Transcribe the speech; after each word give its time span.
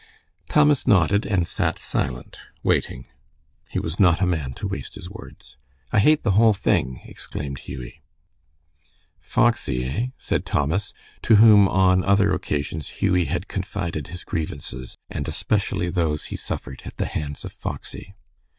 Thomas 0.49 0.87
nodded, 0.87 1.27
and 1.27 1.45
sat 1.45 1.77
silent, 1.77 2.39
waiting. 2.63 3.05
He 3.69 3.77
was 3.79 3.99
not 3.99 4.19
a 4.19 4.25
man 4.25 4.53
to 4.53 4.67
waste 4.67 4.95
his 4.95 5.11
words. 5.11 5.57
"I 5.91 5.99
hate 5.99 6.23
the 6.23 6.31
whole 6.31 6.55
thing!" 6.55 7.01
exclaimed 7.05 7.59
Hughie. 7.59 8.01
"Foxy, 9.19 9.85
eh?" 9.85 10.07
said 10.17 10.43
Thomas, 10.43 10.91
to 11.21 11.35
whom 11.35 11.67
on 11.67 12.03
other 12.03 12.33
occasions 12.33 12.89
Hughie 12.89 13.25
had 13.25 13.47
confided 13.47 14.07
his 14.07 14.23
grievances, 14.23 14.97
and 15.11 15.27
especially 15.27 15.91
those 15.91 16.25
he 16.33 16.35
suffered 16.35 16.81
at 16.85 16.97
the 16.97 17.05
hands 17.05 17.45
of 17.45 17.51
Foxy. 17.51 18.15